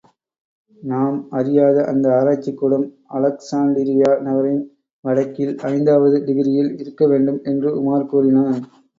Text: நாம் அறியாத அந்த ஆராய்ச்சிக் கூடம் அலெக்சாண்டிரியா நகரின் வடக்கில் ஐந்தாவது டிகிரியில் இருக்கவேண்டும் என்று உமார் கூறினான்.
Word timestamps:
நாம் 0.81 1.17
அறியாத 1.31 1.83
அந்த 1.85 2.05
ஆராய்ச்சிக் 2.13 2.57
கூடம் 2.57 2.85
அலெக்சாண்டிரியா 3.11 4.11
நகரின் 4.19 4.63
வடக்கில் 5.03 5.53
ஐந்தாவது 5.69 6.17
டிகிரியில் 6.25 6.71
இருக்கவேண்டும் 6.79 7.39
என்று 7.43 7.71
உமார் 7.81 8.09
கூறினான். 8.11 8.59